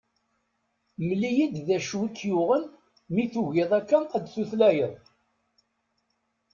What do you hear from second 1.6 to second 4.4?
d acu i k-yuɣen mi tugiḍ akka ad